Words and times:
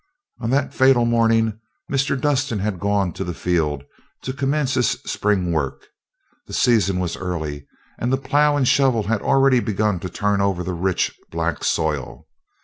On 0.39 0.49
that 0.49 0.73
fatal 0.73 1.05
morning, 1.05 1.59
Mr. 1.91 2.19
Dustin 2.19 2.57
had 2.57 2.79
gone 2.79 3.13
to 3.13 3.23
the 3.23 3.35
field 3.35 3.83
to 4.23 4.33
commence 4.33 4.73
his 4.73 4.89
spring 5.05 5.51
work. 5.51 5.89
The 6.47 6.53
season 6.53 6.99
was 6.99 7.15
early, 7.15 7.67
and 7.99 8.11
the 8.11 8.17
plow 8.17 8.57
and 8.57 8.67
shovel 8.67 9.03
had 9.03 9.21
already 9.21 9.59
begun 9.59 9.99
to 9.99 10.09
turn 10.09 10.41
over 10.41 10.63
the 10.63 10.73
rich, 10.73 11.15
black 11.29 11.63
soil. 11.63 12.25